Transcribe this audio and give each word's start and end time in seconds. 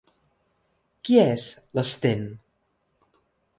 Qui 1.09 1.19
és 1.25 1.45
l'Sten? 1.81 2.27